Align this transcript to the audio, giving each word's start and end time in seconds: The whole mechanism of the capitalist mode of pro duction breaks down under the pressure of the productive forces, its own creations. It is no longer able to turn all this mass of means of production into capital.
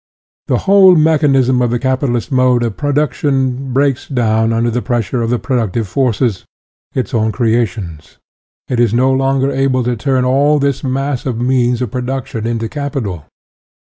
The 0.47 0.57
whole 0.65 0.95
mechanism 0.95 1.61
of 1.61 1.69
the 1.69 1.77
capitalist 1.77 2.31
mode 2.31 2.63
of 2.63 2.75
pro 2.75 2.91
duction 2.91 3.71
breaks 3.71 4.07
down 4.07 4.51
under 4.51 4.71
the 4.71 4.81
pressure 4.81 5.21
of 5.21 5.29
the 5.29 5.37
productive 5.37 5.87
forces, 5.87 6.43
its 6.95 7.13
own 7.13 7.31
creations. 7.31 8.17
It 8.67 8.79
is 8.79 8.95
no 8.95 9.11
longer 9.11 9.51
able 9.51 9.83
to 9.83 9.95
turn 9.95 10.25
all 10.25 10.57
this 10.57 10.83
mass 10.83 11.27
of 11.27 11.39
means 11.39 11.83
of 11.83 11.91
production 11.91 12.47
into 12.47 12.67
capital. 12.67 13.25